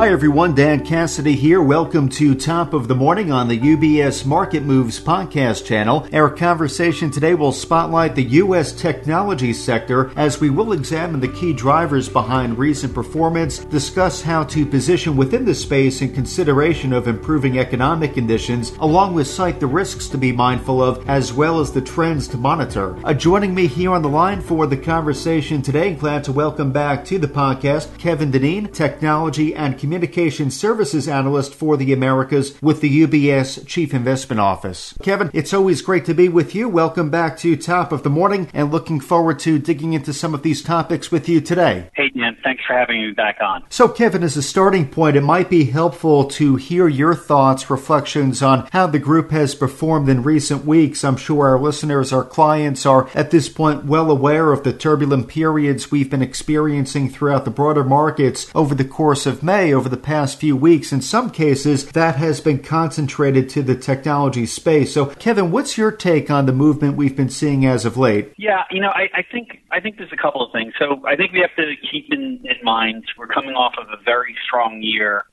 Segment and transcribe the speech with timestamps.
[0.00, 1.60] Hi everyone, Dan Cassidy here.
[1.60, 6.08] Welcome to Top of the Morning on the UBS Market Moves podcast channel.
[6.14, 8.72] Our conversation today will spotlight the U.S.
[8.72, 14.64] technology sector as we will examine the key drivers behind recent performance, discuss how to
[14.64, 20.08] position within the space in consideration of improving economic conditions, along with cite the risks
[20.08, 22.96] to be mindful of as well as the trends to monitor.
[23.04, 27.04] Uh, joining me here on the line for the conversation today, glad to welcome back
[27.04, 32.80] to the podcast Kevin Dennean, technology and community Communication Services Analyst for the Americas with
[32.80, 34.94] the UBS Chief Investment Office.
[35.02, 36.68] Kevin, it's always great to be with you.
[36.68, 40.44] Welcome back to Top of the Morning and looking forward to digging into some of
[40.44, 41.90] these topics with you today.
[41.96, 43.64] Hey, Dan, thanks for having me back on.
[43.68, 48.44] So, Kevin, as a starting point, it might be helpful to hear your thoughts, reflections
[48.44, 51.02] on how the group has performed in recent weeks.
[51.02, 55.26] I'm sure our listeners, our clients are at this point well aware of the turbulent
[55.26, 59.96] periods we've been experiencing throughout the broader markets over the course of May over the
[59.96, 60.92] past few weeks.
[60.92, 64.92] In some cases, that has been concentrated to the technology space.
[64.92, 68.34] So, Kevin, what's your take on the movement we've been seeing as of late?
[68.36, 70.74] Yeah, you know, I, I think I think there's a couple of things.
[70.78, 73.96] So, I think we have to keep in, in mind we're coming off of a
[74.04, 75.24] very strong year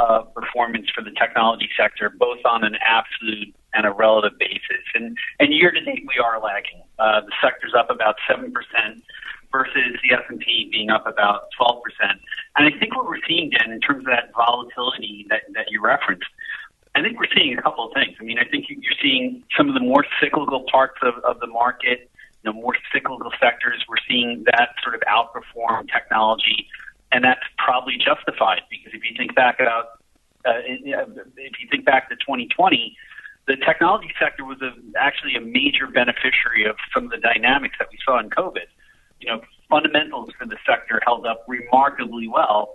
[0.00, 4.82] of performance for the technology sector, both on an absolute and a relative basis.
[4.96, 6.82] And and year to date, we are lagging.
[6.98, 9.04] Uh, the sector's up about seven percent
[9.54, 11.78] versus the S&P being up about 12%.
[12.56, 15.80] And I think what we're seeing, Dan, in terms of that volatility that, that you
[15.80, 16.26] referenced,
[16.94, 18.16] I think we're seeing a couple of things.
[18.20, 21.48] I mean, I think you're seeing some of the more cyclical parts of, of the
[21.48, 22.08] market,
[22.42, 23.84] you know, more cyclical sectors.
[23.88, 26.68] We're seeing that sort of outperform technology,
[27.10, 29.98] and that's probably justified because if you think back about,
[30.46, 32.96] uh, if you think back to 2020,
[33.48, 37.88] the technology sector was a, actually a major beneficiary of some of the dynamics that
[37.90, 38.70] we saw in COVID
[39.74, 42.74] fundamentals for the sector held up remarkably well,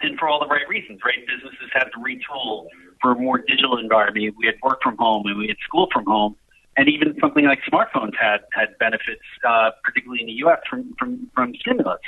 [0.00, 1.18] and for all the right reasons, right?
[1.26, 2.68] Businesses had to retool
[3.02, 4.34] for a more digital environment.
[4.38, 6.34] We had work from home and we had school from home,
[6.78, 10.60] and even something like smartphones had had benefits, uh, particularly in the U.S.
[10.68, 12.00] from from from stimulus,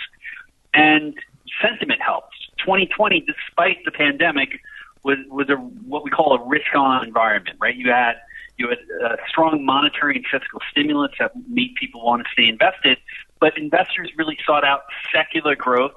[0.73, 1.15] and
[1.63, 2.35] sentiment helped.
[2.59, 4.61] 2020, despite the pandemic,
[5.03, 7.77] was was a what we call a risk-on environment, right?
[7.77, 8.15] You had
[8.57, 12.97] you had a strong monetary and fiscal stimulus that made people want to stay invested,
[13.41, 14.83] but investors really sought out
[15.15, 15.95] secular growth.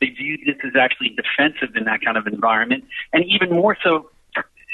[0.00, 2.84] They viewed this as actually defensive in that kind of environment.
[3.12, 4.10] And even more so,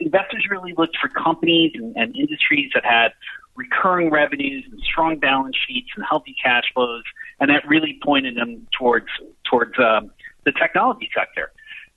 [0.00, 3.12] investors really looked for companies and, and industries that had
[3.54, 7.04] recurring revenues and strong balance sheets and healthy cash flows,
[7.38, 9.08] and that really pointed them towards
[9.48, 10.10] towards um,
[10.44, 11.52] the technology sector.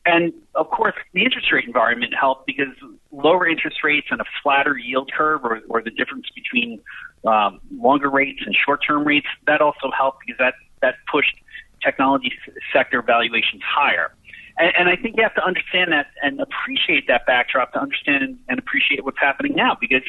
[0.06, 2.74] And of course, the interest rate environment helped because
[3.12, 6.82] lower interest rates and a flatter yield curve, or, or the difference between
[7.26, 11.36] um, longer rates and short-term rates, that also helped because that that pushed
[11.82, 12.32] technology
[12.74, 14.14] sector valuations higher.
[14.58, 18.40] And, and I think you have to understand that and appreciate that backdrop to understand
[18.50, 20.04] and appreciate what's happening now because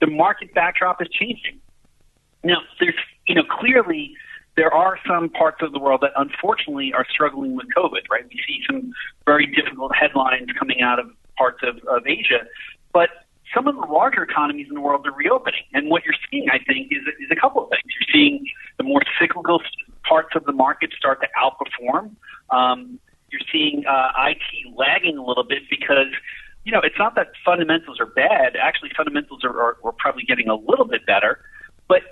[0.00, 1.60] the market backdrop is changing.
[2.42, 2.94] Now, there's
[3.28, 4.14] you know clearly
[4.56, 8.24] there are some parts of the world that unfortunately are struggling with COVID, right?
[8.28, 8.92] We see some
[9.26, 12.46] very difficult headlines coming out of parts of, of Asia,
[12.92, 13.10] but
[13.54, 15.62] some of the larger economies in the world are reopening.
[15.72, 17.82] And what you're seeing, I think, is, is a couple of things.
[17.84, 18.46] You're seeing
[18.78, 19.60] the more cyclical
[20.08, 22.16] parts of the market start to outperform.
[22.50, 22.98] Um,
[23.30, 26.12] you're seeing uh, IT lagging a little bit because,
[26.64, 28.56] you know, it's not that fundamentals are bad.
[28.56, 31.40] Actually, fundamentals are, are, are probably getting a little bit better.
[31.88, 32.02] But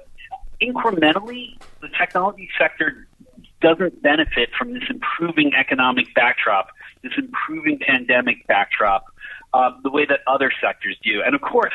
[0.63, 1.54] incrementally,
[2.05, 3.07] technology sector
[3.61, 6.69] doesn't benefit from this improving economic backdrop,
[7.03, 9.05] this improving pandemic backdrop
[9.55, 11.23] uh, the way that other sectors do.
[11.25, 11.73] And of course,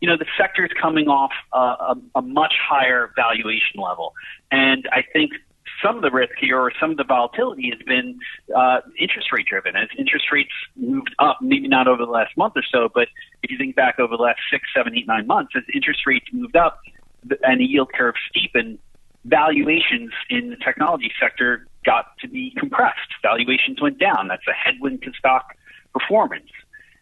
[0.00, 4.14] you know, the sector is coming off uh, a, a much higher valuation level.
[4.50, 5.32] And I think
[5.84, 8.18] some of the risk here or some of the volatility has been
[8.54, 9.74] uh, interest rate driven.
[9.74, 13.08] As interest rates moved up, maybe not over the last month or so, but
[13.42, 16.26] if you think back over the last six, seven, eight, nine months, as interest rates
[16.32, 16.80] moved up
[17.42, 18.78] and the yield curve steepened,
[19.24, 22.98] valuations in the technology sector got to be compressed.
[23.22, 24.28] Valuations went down.
[24.28, 25.56] That's a headwind to stock
[25.92, 26.50] performance.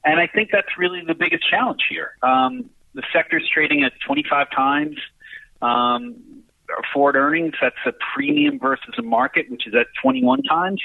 [0.05, 2.13] And I think that's really the biggest challenge here.
[2.23, 4.97] Um, the sector's trading at 25 times
[5.63, 6.17] um,
[6.93, 7.55] forward earnings.
[7.61, 10.81] That's a premium versus a market, which is at 21 times.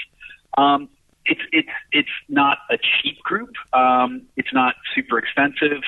[0.58, 0.88] Um,
[1.28, 3.50] it's it's it's not a cheap group.
[3.72, 5.82] Um, it's not super expensive.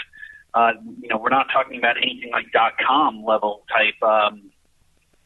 [0.54, 4.50] Uh, you know, we're not talking about anything like dot com level type um,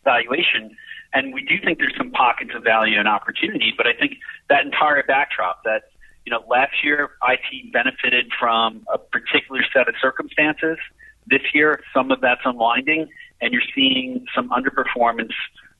[0.04, 0.76] valuation.
[1.14, 4.16] And we do think there's some pockets of value and opportunity, but I think
[4.48, 5.82] that entire backdrop that
[6.24, 10.78] you know, last year IT benefited from a particular set of circumstances.
[11.26, 13.08] This year, some of that's unwinding,
[13.40, 15.32] and you're seeing some underperformance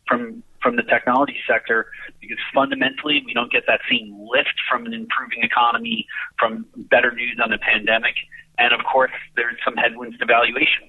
[0.08, 1.86] from from the technology sector
[2.20, 6.06] because fundamentally we don't get that same lift from an improving economy,
[6.38, 8.14] from better news on the pandemic,
[8.58, 10.88] and of course there's some headwinds to valuation.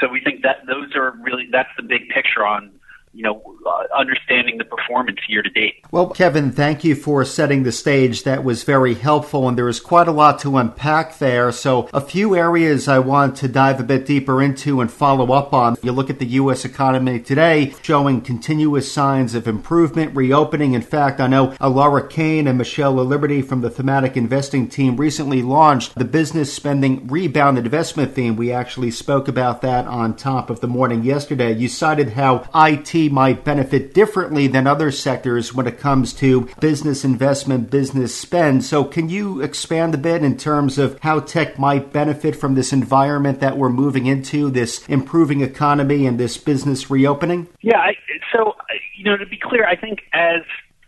[0.00, 2.70] So we think that those are really that's the big picture on
[3.14, 5.76] you know, uh, understanding the performance year to date.
[5.92, 8.24] Well, Kevin, thank you for setting the stage.
[8.24, 11.52] That was very helpful, and there was quite a lot to unpack there.
[11.52, 15.52] So, a few areas I want to dive a bit deeper into and follow up
[15.52, 15.76] on.
[15.82, 16.64] You look at the U.S.
[16.64, 20.74] economy today, showing continuous signs of improvement, reopening.
[20.74, 25.40] In fact, I know Laura Kane and Michelle Liberty from the thematic investing team recently
[25.40, 28.34] launched the business spending rebound investment theme.
[28.34, 31.52] We actually spoke about that on top of the morning yesterday.
[31.52, 37.04] You cited how IT might benefit differently than other sectors when it comes to business
[37.04, 38.64] investment, business spend.
[38.64, 42.72] So, can you expand a bit in terms of how tech might benefit from this
[42.72, 47.48] environment that we're moving into, this improving economy and this business reopening?
[47.62, 47.94] Yeah, I,
[48.34, 48.54] so,
[48.96, 50.42] you know, to be clear, I think as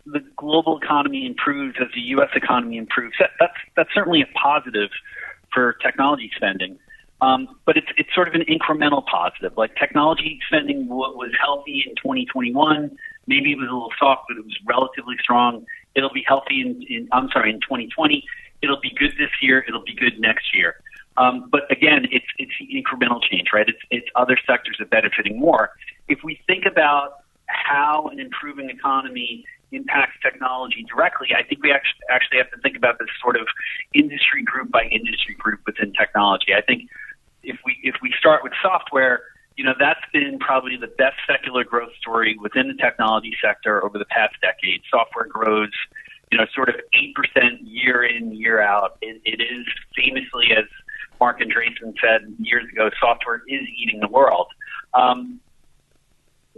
[0.05, 2.29] the global economy improves, as the U.S.
[2.35, 4.89] economy improves, that, that's, that's certainly a positive
[5.53, 6.77] for technology spending.
[7.19, 9.57] Um, but it's it's sort of an incremental positive.
[9.57, 12.95] Like technology spending was healthy in 2021.
[13.25, 15.65] Maybe it was a little soft, but it was relatively strong.
[15.95, 18.23] It'll be healthy in, in I'm sorry in 2020.
[18.61, 19.65] It'll be good this year.
[19.67, 20.75] It'll be good next year.
[21.17, 23.67] Um, but again, it's it's incremental change, right?
[23.67, 25.71] It's it's other sectors are benefiting more.
[26.07, 32.01] If we think about how an improving economy impacts technology directly, I think we actually
[32.09, 33.47] actually have to think about this sort of
[33.93, 36.53] industry group by industry group within technology.
[36.55, 36.89] I think
[37.47, 39.21] if we if we start with software,
[39.55, 43.97] you know that's been probably the best secular growth story within the technology sector over
[43.97, 44.81] the past decade.
[44.91, 45.71] Software grows,
[46.31, 48.97] you know, sort of eight percent year in year out.
[49.01, 49.65] It, it is
[49.95, 50.65] famously, as
[51.19, 54.47] Marc Andreessen said years ago, software is eating the world.
[54.93, 55.39] Um,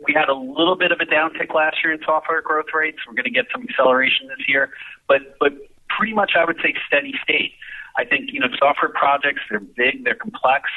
[0.06, 2.98] we had a little bit of a downtick last year in software growth rates.
[3.06, 4.72] We're going to get some acceleration this year,
[5.08, 5.54] but but
[5.90, 7.54] pretty much I would say steady state.
[8.00, 10.70] I think you know software projects they're big, they're complex.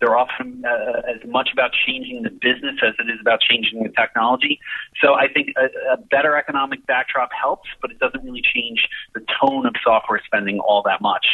[0.00, 3.90] They're often uh, as much about changing the business as it is about changing the
[3.90, 4.58] technology.
[5.00, 9.24] So I think a, a better economic backdrop helps, but it doesn't really change the
[9.40, 11.26] tone of software spending all that much.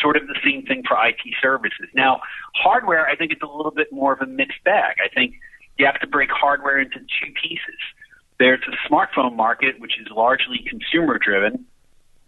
[0.00, 1.88] Sort of the same thing for IT services.
[1.92, 2.20] Now,
[2.54, 4.96] hardware, I think it's a little bit more of a mixed bag.
[5.04, 5.34] I think
[5.76, 7.80] you have to break hardware into two pieces.
[8.38, 11.66] There's a smartphone market, which is largely consumer driven,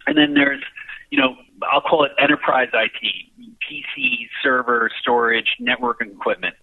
[0.08, 0.62] and then there's
[1.11, 1.37] you know,
[1.70, 6.54] I'll call it enterprise IT, PC, server, storage, networking equipment.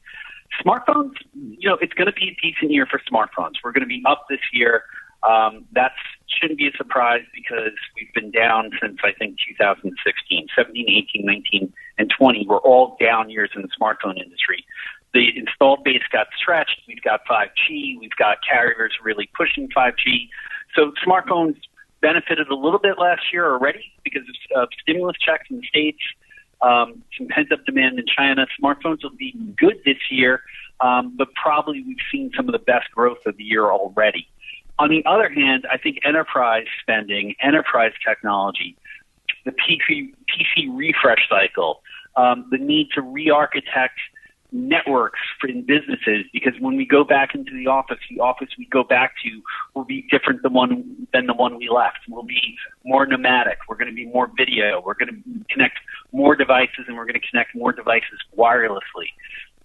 [0.63, 3.53] Smartphones, you know, it's going to be a decent year for smartphones.
[3.63, 4.83] We're going to be up this year.
[5.27, 5.91] Um, that
[6.27, 11.73] shouldn't be a surprise because we've been down since I think 2016, 17, 18, 19,
[11.97, 14.63] and 20 were all down years in the smartphone industry.
[15.13, 16.81] The installed base got stretched.
[16.87, 17.99] We've got 5G.
[17.99, 20.29] We've got carriers really pushing 5G.
[20.75, 21.55] So smartphones
[22.01, 26.01] benefited a little bit last year already because of, of stimulus checks in the states,
[26.61, 28.45] um, some pent up demand in China.
[28.61, 30.41] Smartphones will be good this year,
[30.79, 34.27] um, but probably we've seen some of the best growth of the year already.
[34.79, 38.77] On the other hand, I think enterprise spending, enterprise technology,
[39.45, 41.81] the PC, PC refresh cycle,
[42.15, 43.99] um, the need to re-architect
[44.51, 48.83] networks in businesses because when we go back into the office, the office we go
[48.83, 49.41] back to
[49.73, 51.99] will be different than one than the one we left.
[52.07, 53.59] We'll be more nomadic.
[53.67, 54.81] We're going to be more video.
[54.85, 55.79] We're going to connect
[56.11, 59.11] more devices, and we're going to connect more devices wirelessly.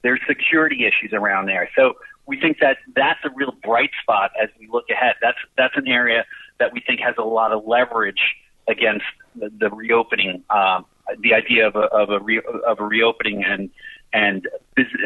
[0.02, 1.94] There's security issues around there, so
[2.26, 5.14] we think that that's a real bright spot as we look ahead.
[5.22, 6.24] That's that's an area
[6.58, 8.20] that we think has a lot of leverage
[8.68, 9.04] against
[9.36, 10.42] the, the reopening.
[10.50, 10.86] Um,
[11.20, 13.70] the idea of a, of a re, of a reopening and
[14.12, 14.48] and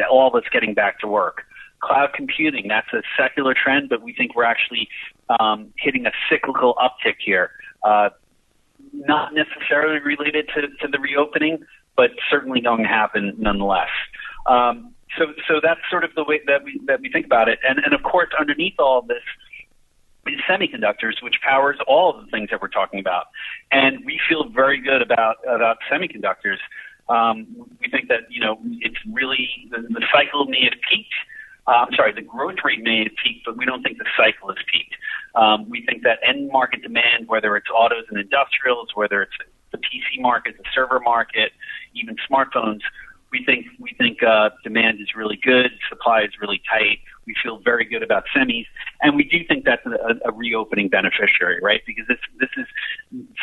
[0.09, 1.43] all of us getting back to work.
[1.79, 4.89] Cloud computing, that's a secular trend, but we think we're actually
[5.39, 7.51] um, hitting a cyclical uptick here.
[7.83, 8.09] Uh,
[8.93, 11.63] not necessarily related to, to the reopening,
[11.95, 13.89] but certainly going to happen nonetheless.
[14.47, 17.59] Um, so, so that's sort of the way that we that we think about it.
[17.67, 19.23] And, and of course, underneath all of this
[20.27, 23.25] is semiconductors, which powers all of the things that we're talking about.
[23.71, 26.57] And we feel very good about about semiconductors.
[27.09, 27.47] Um,
[27.79, 31.13] we think that you know it's really the, the cycle may have peaked.
[31.67, 34.47] Uh, I'm sorry, the growth rate may have peaked, but we don't think the cycle
[34.49, 34.95] has peaked.
[35.35, 39.35] Um, we think that end market demand, whether it's autos and industrials, whether it's
[39.71, 41.51] the PC market, the server market,
[41.93, 42.79] even smartphones,
[43.31, 46.99] we think we think uh, demand is really good, supply is really tight.
[47.25, 48.65] We feel very good about semis,
[49.01, 51.81] and we do think that's a, a reopening beneficiary, right?
[51.85, 52.67] Because this this is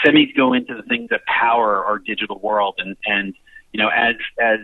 [0.05, 3.35] semis go into the things that power our digital world, and and
[3.75, 4.61] you know, as as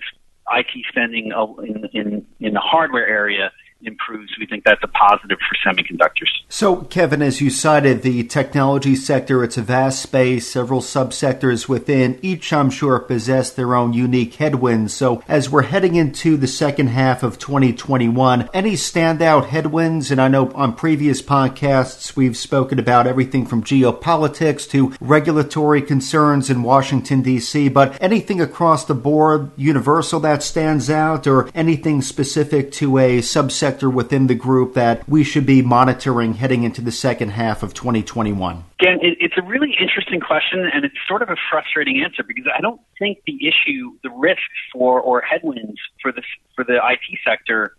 [0.52, 3.50] IT spending uh, in in, in the hardware area
[3.82, 6.28] improves, we think that's a positive for semiconductors.
[6.48, 12.18] So, Kevin, as you cited, the technology sector, it's a vast space, several subsectors within.
[12.22, 14.94] Each, I'm sure, possess their own unique headwinds.
[14.94, 20.10] So, as we're heading into the second half of 2021, any standout headwinds?
[20.10, 26.50] And I know on previous podcasts, we've spoken about everything from geopolitics to regulatory concerns
[26.50, 32.72] in Washington, D.C., but anything across the board, universal that stands out, or anything specific
[32.72, 37.30] to a subsector within the group that we should be monitoring heading into the second
[37.30, 38.64] half of 2021?
[38.80, 42.60] Again, it's a really interesting question, and it's sort of a frustrating answer because I
[42.60, 44.40] don't think the issue, the risk
[44.72, 46.22] for or headwinds for the
[46.56, 47.76] for the IT sector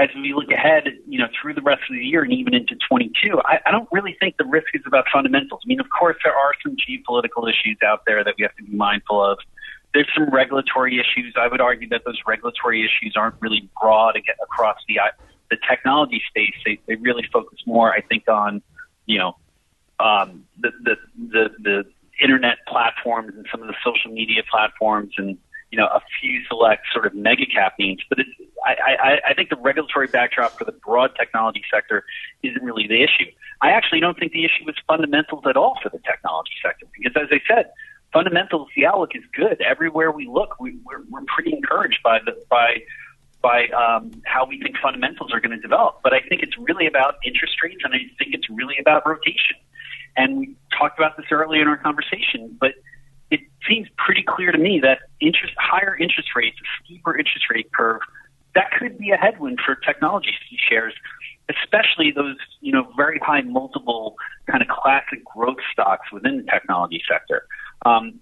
[0.00, 2.74] as we look ahead, you know, through the rest of the year and even into
[2.88, 5.60] 22, I, I don't really think the risk is about fundamentals.
[5.64, 8.62] I mean, of course, there are some geopolitical issues out there that we have to
[8.62, 9.38] be mindful of.
[9.92, 11.34] There's some regulatory issues.
[11.38, 15.00] I would argue that those regulatory issues aren't really broad across the
[15.50, 16.54] the technology space.
[16.64, 18.62] They they really focus more, I think, on
[19.06, 19.36] you know
[19.98, 21.84] um, the, the the the
[22.22, 25.38] internet platforms and some of the social media platforms and
[25.70, 28.00] you know a few select sort of mega cap names.
[28.08, 28.26] But it,
[28.64, 32.04] I, I, I think the regulatory backdrop for the broad technology sector
[32.42, 33.30] isn't really the issue.
[33.62, 37.12] I actually don't think the issue is fundamentals at all for the technology sector because,
[37.16, 37.70] as I said,
[38.12, 39.60] fundamentals, the outlook is good.
[39.60, 42.78] Everywhere we look, we, we're, we're pretty encouraged by the by
[43.42, 46.00] by um, how we think fundamentals are going to develop.
[46.02, 49.56] But I think it's really about interest rates, and I think it's really about rotation.
[50.16, 52.72] And we talked about this earlier in our conversation, but
[53.30, 57.72] it seems pretty clear to me that interest, higher interest rates, a steeper interest rate
[57.72, 58.00] curve,
[58.54, 60.34] that could be a headwind for technology
[60.68, 60.92] shares,
[61.48, 64.16] especially those you know very high multiple
[64.50, 67.46] kind of classic growth stocks within the technology sector.
[67.86, 68.20] Um,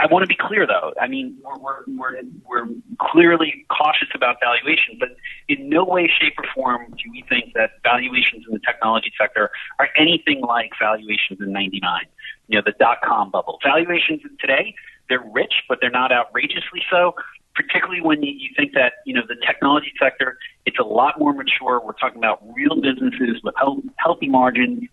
[0.00, 0.94] I want to be clear, though.
[1.00, 2.68] I mean, we're, we're, we're, we're
[3.00, 5.10] clearly cautious about valuation, but
[5.48, 9.50] in no way, shape, or form do we think that valuations in the technology sector
[9.78, 12.02] are anything like valuations in 99,
[12.48, 13.58] you know, the dot com bubble.
[13.62, 14.74] Valuations today,
[15.08, 17.14] they're rich, but they're not outrageously so,
[17.54, 21.34] particularly when you, you think that, you know, the technology sector, it's a lot more
[21.34, 21.82] mature.
[21.84, 23.54] We're talking about real businesses with
[23.96, 24.84] healthy margins,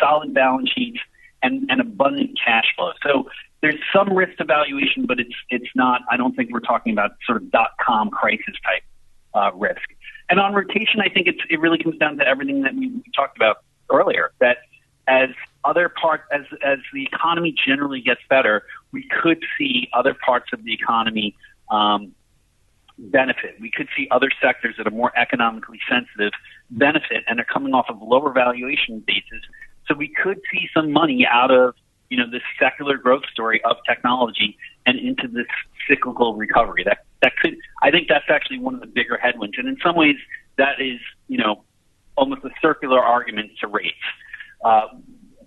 [0.00, 1.00] solid balance sheets
[1.44, 2.90] and, and abundant cash flow.
[3.06, 3.12] So
[3.60, 5.98] there's some risk to valuation, but it's it's not.
[6.12, 8.84] I don't think we're talking about sort of dot com crisis type
[9.38, 9.86] uh, risk.
[10.30, 13.08] And on rotation, I think it's it really comes down to everything that we, we
[13.14, 13.56] talked about
[13.90, 14.32] earlier.
[14.40, 14.58] That
[15.06, 15.30] as
[15.64, 20.64] other parts, as as the economy generally gets better, we could see other parts of
[20.64, 21.34] the economy
[21.70, 22.00] um,
[22.98, 23.52] benefit.
[23.60, 26.32] We could see other sectors that are more economically sensitive
[26.70, 29.42] benefit, and they're coming off of lower valuation bases
[29.86, 31.74] so we could see some money out of
[32.10, 35.46] you know this secular growth story of technology and into this
[35.88, 36.84] cyclical recovery.
[36.84, 39.96] That that could I think that's actually one of the bigger headwinds, and in some
[39.96, 40.16] ways
[40.58, 41.64] that is you know
[42.16, 43.96] almost a circular argument to rates.
[44.64, 44.86] Uh,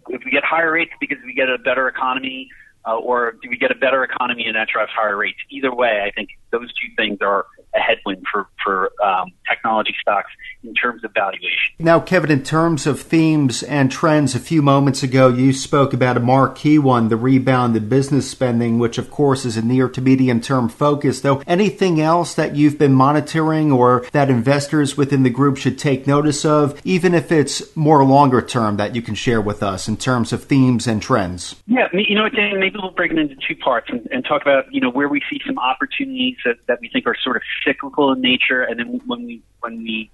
[0.10, 2.50] if we get higher rates because we get a better economy,
[2.86, 5.38] uh, or do we get a better economy and that drives higher rates?
[5.50, 10.32] Either way, I think those two things are a headwind for for um, technology stocks
[10.64, 11.74] in terms of valuation.
[11.80, 16.18] Now, Kevin, in terms of themes and trends, a few moments ago you spoke about
[16.18, 20.02] a marquee one, the rebound in business spending, which of course is a near to
[20.02, 21.22] medium term focus.
[21.22, 26.08] Though, anything else that you've been monitoring or that investors within the group should take
[26.08, 29.98] notice of, even if it's more longer term, that you can share with us in
[29.98, 31.56] terms of themes and trends?
[31.68, 34.42] Yeah, you know what, Dan, maybe we'll break it into two parts and, and talk
[34.42, 37.42] about you know where we see some opportunities that, that we think are sort of
[37.66, 40.12] cyclical in nature, and then when we when we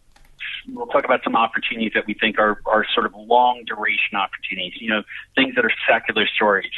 [0.70, 4.74] we'll talk about some opportunities that we think are are sort of long duration opportunities.
[4.82, 5.04] You know,
[5.36, 6.72] things that are secular stories.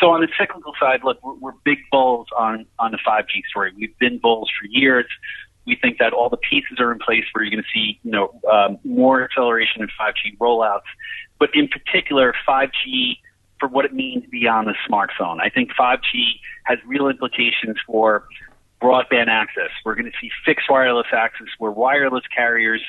[0.00, 3.72] So on the cyclical side, look, we're, we're big bulls on on the 5G story.
[3.76, 5.06] We've been bulls for years.
[5.66, 8.10] We think that all the pieces are in place where you're going to see, you
[8.10, 10.88] know, um, more acceleration in 5G rollouts,
[11.38, 13.18] but in particular, 5G
[13.60, 15.38] for what it means beyond the smartphone.
[15.40, 18.24] I think 5G has real implications for
[18.80, 19.70] broadband access.
[19.84, 22.82] We're going to see fixed wireless access where wireless carriers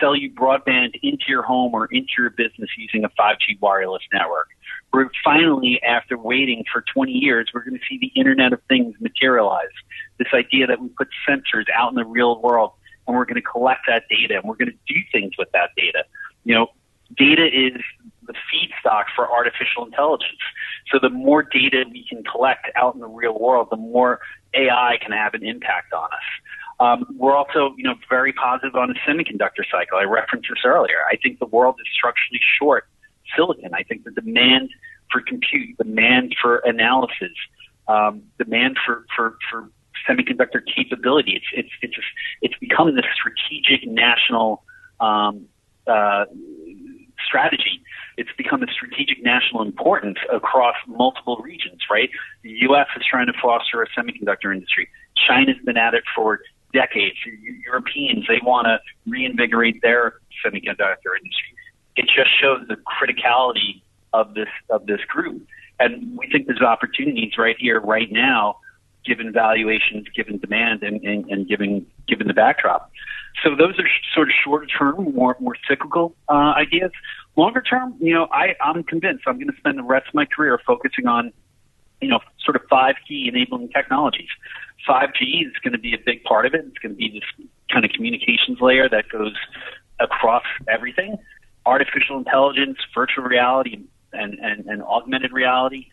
[0.00, 4.48] sell you broadband into your home or into your business using a 5G wireless network.
[4.92, 8.94] We're finally, after waiting for 20 years, we're going to see the Internet of Things
[9.00, 9.72] materialize.
[10.18, 12.72] This idea that we put sensors out in the real world
[13.06, 15.70] and we're going to collect that data and we're going to do things with that
[15.76, 16.04] data.
[16.44, 16.66] You know,
[17.16, 17.80] data is
[18.26, 20.40] the feedstock for artificial intelligence.
[20.90, 24.20] So the more data we can collect out in the real world, the more
[24.54, 26.28] AI can have an impact on us.
[26.80, 29.98] Um, we're also, you know, very positive on the semiconductor cycle.
[29.98, 30.98] I referenced this earlier.
[31.10, 32.86] I think the world is structurally short
[33.36, 33.72] silicon.
[33.74, 34.70] I think the demand
[35.10, 37.32] for compute, demand for analysis,
[37.86, 39.70] um, demand for, for, for
[40.08, 41.32] semiconductor capability.
[41.32, 42.06] It's it's it's
[42.40, 44.64] it's become this strategic national
[45.00, 45.46] um,
[45.86, 46.24] uh,
[47.32, 47.80] strategy.
[48.18, 52.10] It's become a strategic national importance across multiple regions, right?
[52.42, 52.86] The U.S.
[52.94, 54.88] is trying to foster a semiconductor industry.
[55.26, 56.40] China's been at it for
[56.74, 57.16] decades.
[57.64, 58.78] Europeans, they want to
[59.10, 61.56] reinvigorate their semiconductor industry.
[61.96, 63.80] It just shows the criticality
[64.12, 65.46] of this of this group.
[65.80, 68.56] And we think there's opportunities right here, right now,
[69.04, 72.90] given valuations, given demand, and, and, and given given the backdrop.
[73.42, 76.90] So those are sort of shorter term, more more cyclical uh, ideas.
[77.36, 80.26] Longer term, you know, I, I'm convinced I'm going to spend the rest of my
[80.26, 81.32] career focusing on,
[82.02, 84.28] you know, sort of five key enabling technologies.
[84.86, 86.64] 5G is going to be a big part of it.
[86.66, 89.34] It's going to be this kind of communications layer that goes
[90.00, 91.16] across everything.
[91.64, 95.86] Artificial intelligence, virtual reality, and, and, and augmented reality,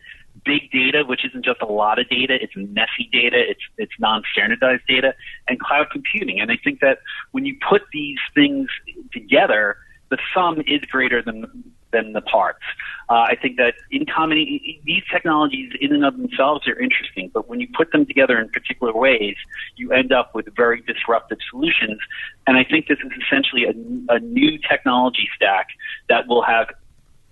[0.44, 4.82] big data, which isn't just a lot of data, it's messy data, it's it's non-standardized
[4.88, 5.14] data,
[5.48, 6.40] and cloud computing.
[6.40, 6.98] And I think that
[7.32, 8.68] when you put these things
[9.12, 9.76] together,
[10.10, 11.46] the sum is greater than
[11.92, 12.62] than the parts.
[13.08, 14.38] Uh, I think that in common,
[14.84, 18.48] these technologies in and of themselves are interesting, but when you put them together in
[18.48, 19.34] particular ways,
[19.76, 21.98] you end up with very disruptive solutions.
[22.46, 25.68] And I think this is essentially a, a new technology stack
[26.08, 26.68] that will have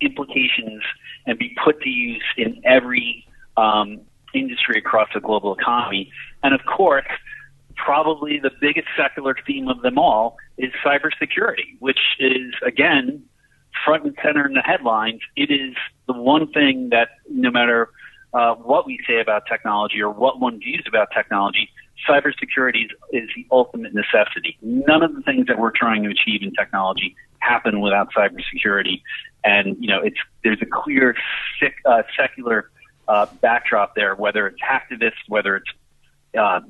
[0.01, 0.81] implications
[1.25, 3.25] and be put to use in every
[3.57, 4.01] um,
[4.33, 6.11] industry across the global economy.
[6.43, 7.05] And of course,
[7.75, 13.23] probably the biggest secular theme of them all is cybersecurity, which is again
[13.85, 15.21] front and center in the headlines.
[15.35, 15.75] It is
[16.07, 17.89] the one thing that no matter
[18.33, 21.69] uh, what we say about technology or what one views about technology,
[22.07, 24.57] cybersecurity is, is the ultimate necessity.
[24.61, 29.01] None of the things that we're trying to achieve in technology happen without cybersecurity.
[29.43, 31.15] And you know, it's there's a clear
[31.59, 32.69] sick, uh, secular
[33.07, 35.69] uh, backdrop there, whether it's hacktivists, whether it's
[36.37, 36.61] uh,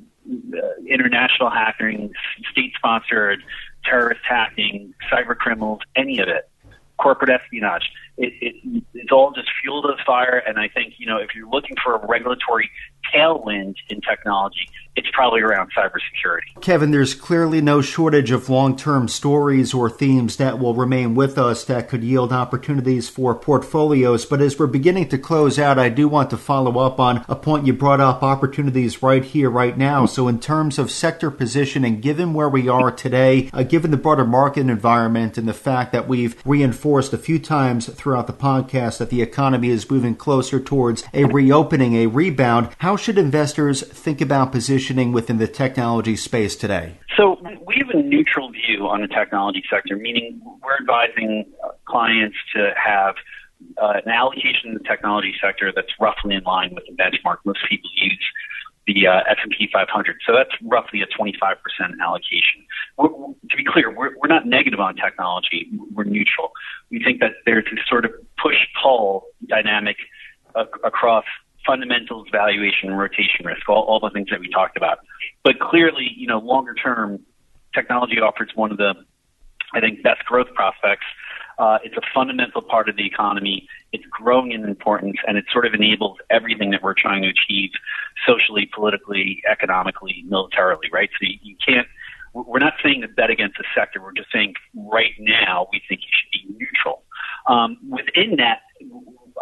[0.86, 2.12] international hacking,
[2.50, 3.42] state-sponsored
[3.84, 6.48] terrorist hacking, cyber criminals, any of it,
[6.98, 10.42] corporate espionage it, it, it's all just fuel to the fire.
[10.46, 12.70] And I think, you know, if you're looking for a regulatory
[13.14, 16.60] tailwind in technology, it's probably around cybersecurity.
[16.60, 21.38] Kevin, there's clearly no shortage of long term stories or themes that will remain with
[21.38, 24.26] us that could yield opportunities for portfolios.
[24.26, 27.36] But as we're beginning to close out, I do want to follow up on a
[27.36, 30.04] point you brought up opportunities right here, right now.
[30.06, 34.26] So, in terms of sector positioning, given where we are today, uh, given the broader
[34.26, 38.98] market environment and the fact that we've reinforced a few times through throughout the podcast
[38.98, 42.68] that the economy is moving closer towards a reopening, a rebound.
[42.78, 46.96] How should investors think about positioning within the technology space today?
[47.16, 51.44] So we have a neutral view on the technology sector, meaning we're advising
[51.84, 53.14] clients to have
[53.80, 57.60] uh, an allocation in the technology sector that's roughly in line with the benchmark most
[57.68, 58.26] people use
[58.88, 60.16] the uh, S&P 500.
[60.26, 61.30] So that's roughly a 25%
[62.02, 62.66] allocation.
[63.00, 65.68] We're, to be clear, we're, we're not negative on technology.
[65.92, 66.52] We're neutral.
[66.90, 69.96] We think that there's this sort of push-pull dynamic
[70.54, 71.24] across
[71.66, 74.98] fundamentals, valuation, and rotation risk, all, all the things that we talked about.
[75.44, 77.20] But clearly, you know, longer term,
[77.74, 78.94] technology offers one of the,
[79.72, 81.06] I think, best growth prospects
[81.60, 83.68] uh, it's a fundamental part of the economy.
[83.92, 87.70] It's growing in importance, and it sort of enables everything that we're trying to achieve
[88.26, 91.10] socially, politically, economically, militarily, right?
[91.20, 91.86] So you, you can't.
[92.32, 94.00] We're not saying to bet against a sector.
[94.00, 97.02] We're just saying right now we think you should be neutral.
[97.46, 98.60] Um, within that,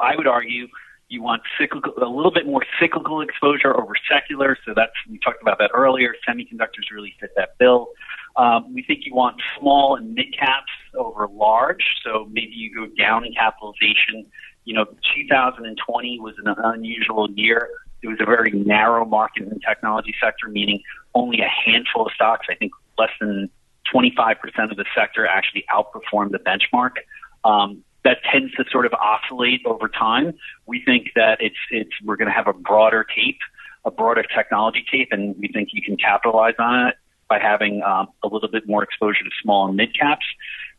[0.00, 0.68] I would argue
[1.08, 4.56] you want cyclical, a little bit more cyclical exposure over secular.
[4.66, 6.14] So that's we talked about that earlier.
[6.28, 7.88] Semiconductors really fit that bill.
[8.36, 11.84] Um, we think you want small and mid caps over large.
[12.04, 14.26] So maybe you go down in capitalization.
[14.64, 14.84] You know,
[15.16, 17.70] 2020 was an unusual year.
[18.02, 20.82] It was a very narrow market in the technology sector, meaning
[21.14, 22.46] only a handful of stocks.
[22.50, 23.50] I think less than
[23.92, 24.36] 25%
[24.70, 26.92] of the sector actually outperformed the benchmark.
[27.44, 30.32] Um, that tends to sort of oscillate over time.
[30.66, 33.40] We think that it's it's we're going to have a broader tape,
[33.84, 36.94] a broader technology tape, and we think you can capitalize on it
[37.28, 40.24] by having um, a little bit more exposure to small and mid caps.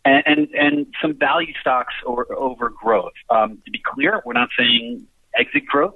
[0.06, 3.12] And, and, and some value stocks over, over growth.
[3.30, 5.06] Um, to be clear, we're not saying
[5.36, 5.96] exit growth,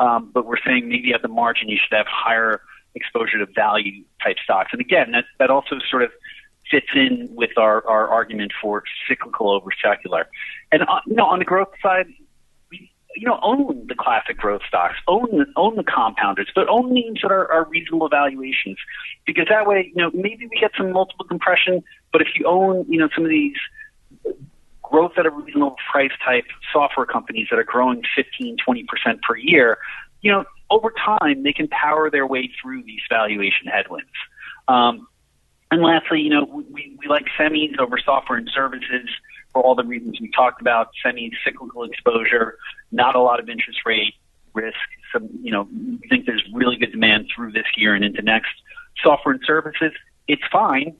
[0.00, 2.62] um, but we're saying maybe at the margin you should have higher
[2.94, 4.70] exposure to value type stocks.
[4.72, 6.10] And again, that, that also sort of
[6.70, 10.28] fits in with our, our argument for cyclical over secular.
[10.72, 12.06] And uh, you know, on the growth side,
[12.70, 17.20] we, you know, own the classic growth stocks, own own the compounders, but own names
[17.22, 18.78] that are, are reasonable valuations,
[19.26, 21.82] because that way, you know, maybe we get some multiple compression.
[22.12, 23.56] But if you own, you know, some of these
[24.90, 28.84] growth at a reasonable price type software companies that are growing 15, 20%
[29.22, 29.78] per year,
[30.22, 34.10] you know, over time they can power their way through these valuation headwinds.
[34.68, 35.06] Um,
[35.70, 39.08] And lastly, you know, we, we like semis over software and services
[39.52, 40.88] for all the reasons we talked about.
[41.02, 42.56] Semi cyclical exposure,
[42.90, 44.14] not a lot of interest rate
[44.52, 44.76] risk.
[45.12, 48.50] Some, you know, we think there's really good demand through this year and into next.
[49.02, 49.92] Software and services,
[50.26, 50.96] it's fine.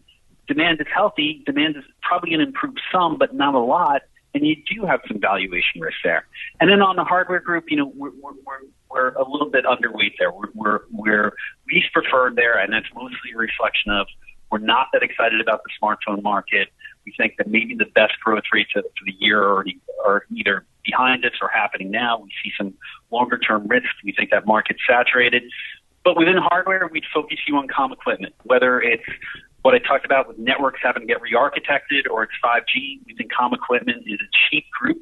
[0.50, 1.44] Demand is healthy.
[1.46, 4.02] Demand is probably going to improve some, but not a lot.
[4.34, 6.26] And you do have some valuation risk there.
[6.58, 8.58] And then on the hardware group, you know, we're, we're, we're,
[8.90, 10.32] we're a little bit underweight there.
[10.32, 11.32] We're, we're, we're
[11.72, 14.08] least preferred there, and that's mostly a reflection of
[14.50, 16.70] we're not that excited about the smartphone market.
[17.06, 20.64] We think that maybe the best growth rates for the year are, already, are either
[20.84, 22.18] behind us or happening now.
[22.18, 22.74] We see some
[23.12, 23.94] longer term risks.
[24.04, 25.44] We think that market's saturated.
[26.04, 29.04] But within hardware, we'd focus you on comm equipment, whether it's
[29.62, 33.00] what I talked about with networks having to get re-architected or it's 5G.
[33.06, 35.00] We think comm equipment is a cheap group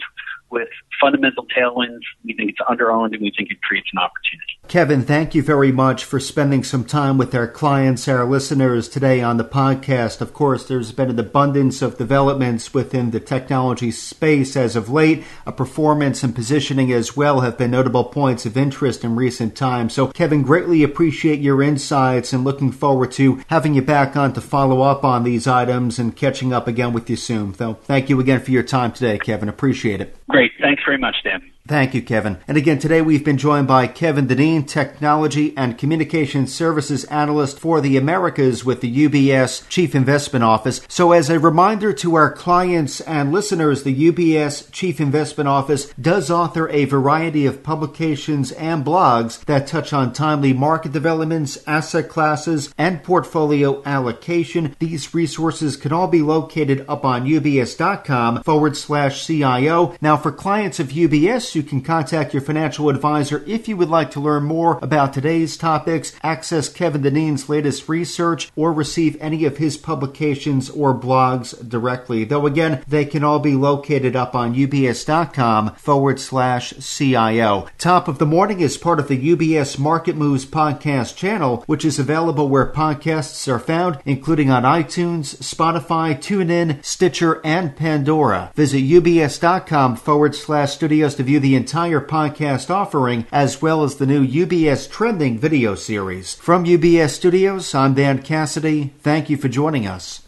[0.50, 0.68] with
[1.00, 2.02] fundamental tailwinds.
[2.24, 4.57] We think it's underowned and we think it creates an opportunity.
[4.68, 9.22] Kevin, thank you very much for spending some time with our clients, our listeners today
[9.22, 10.20] on the podcast.
[10.20, 15.24] Of course, there's been an abundance of developments within the technology space as of late.
[15.46, 19.94] A performance and positioning as well have been notable points of interest in recent times.
[19.94, 24.42] So, Kevin, greatly appreciate your insights and looking forward to having you back on to
[24.42, 27.54] follow up on these items and catching up again with you soon.
[27.54, 29.48] So, thank you again for your time today, Kevin.
[29.48, 30.14] Appreciate it.
[30.28, 30.52] Great.
[30.60, 31.40] Thanks very much, Dan.
[31.68, 32.38] Thank you, Kevin.
[32.48, 37.82] And again, today we've been joined by Kevin Dennean, Technology and Communication Services Analyst for
[37.82, 40.80] the Americas with the UBS Chief Investment Office.
[40.88, 46.30] So, as a reminder to our clients and listeners, the UBS Chief Investment Office does
[46.30, 52.72] author a variety of publications and blogs that touch on timely market developments, asset classes,
[52.78, 54.74] and portfolio allocation.
[54.78, 59.94] These resources can all be located up on ubs.com forward slash CIO.
[60.00, 64.12] Now, for clients of UBS, you can contact your financial advisor if you would like
[64.12, 69.56] to learn more about today's topics, access Kevin Dennean's latest research, or receive any of
[69.56, 72.22] his publications or blogs directly.
[72.22, 77.66] Though again, they can all be located up on ubs.com forward slash CIO.
[77.76, 81.98] Top of the Morning is part of the UBS Market Moves podcast channel, which is
[81.98, 88.52] available where podcasts are found, including on iTunes, Spotify, TuneIn, Stitcher, and Pandora.
[88.54, 93.96] Visit ubs.com forward slash studios to view the the entire podcast offering, as well as
[93.96, 96.34] the new UBS Trending video series.
[96.34, 98.92] From UBS Studios, I'm Dan Cassidy.
[99.00, 100.27] Thank you for joining us.